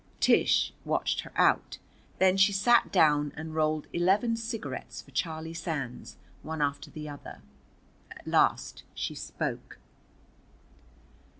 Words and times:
Tish 0.19 0.73
watched 0.83 1.19
her 1.19 1.31
out. 1.35 1.77
Then 2.17 2.35
she 2.35 2.51
sat 2.51 2.91
down 2.91 3.33
and 3.37 3.53
rolled 3.53 3.85
eleven 3.93 4.35
cigarettes 4.35 4.99
for 4.99 5.11
Charlie 5.11 5.53
Sands, 5.53 6.17
one 6.41 6.59
after 6.59 6.89
the 6.89 7.07
other. 7.07 7.43
At 8.09 8.25
last 8.27 8.81
she 8.95 9.13
spoke. 9.13 9.77